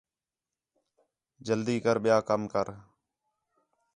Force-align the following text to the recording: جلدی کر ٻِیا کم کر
جلدی 1.45 1.77
کر 1.83 1.97
ٻِیا 2.03 2.17
کم 2.29 2.41
کر 2.53 2.67